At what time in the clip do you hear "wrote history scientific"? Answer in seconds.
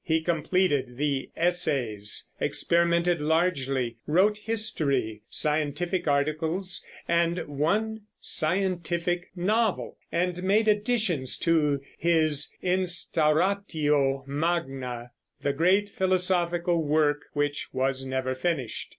4.07-6.07